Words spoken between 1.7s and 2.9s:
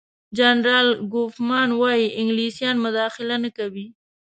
وايي انګلیسان